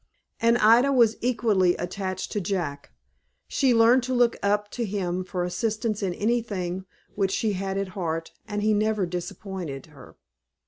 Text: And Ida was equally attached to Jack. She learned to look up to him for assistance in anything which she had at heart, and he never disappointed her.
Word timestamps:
And 0.39 0.57
Ida 0.57 0.91
was 0.91 1.15
equally 1.21 1.75
attached 1.75 2.31
to 2.31 2.41
Jack. 2.41 2.89
She 3.47 3.71
learned 3.71 4.01
to 4.05 4.15
look 4.15 4.35
up 4.41 4.71
to 4.71 4.83
him 4.83 5.23
for 5.23 5.43
assistance 5.43 6.01
in 6.01 6.15
anything 6.15 6.85
which 7.13 7.29
she 7.29 7.53
had 7.53 7.77
at 7.77 7.89
heart, 7.89 8.31
and 8.47 8.63
he 8.63 8.73
never 8.73 9.05
disappointed 9.05 9.85
her. 9.93 10.15